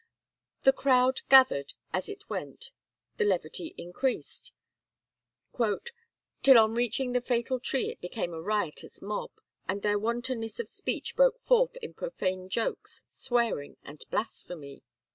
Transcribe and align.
The 0.63 0.73
crowd 0.73 1.21
gathered 1.29 1.75
as 1.93 2.09
it 2.09 2.27
went, 2.27 2.71
the 3.17 3.23
levity 3.23 3.75
increased, 3.77 4.51
"till 5.55 6.57
on 6.57 6.73
reaching 6.73 7.11
the 7.11 7.21
fatal 7.21 7.59
tree 7.59 7.89
it 7.91 8.01
became 8.01 8.33
a 8.33 8.41
riotous 8.41 8.99
mob, 8.99 9.29
and 9.69 9.83
their 9.83 9.99
wantonness 9.99 10.59
of 10.59 10.67
speech 10.69 11.15
broke 11.15 11.39
forth 11.43 11.77
in 11.83 11.93
profane 11.93 12.49
jokes, 12.49 13.03
swearing, 13.07 13.77
and 13.83 14.03
blasphemy." 14.09 14.81